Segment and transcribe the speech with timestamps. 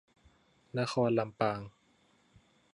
[0.77, 1.61] นครลำปาง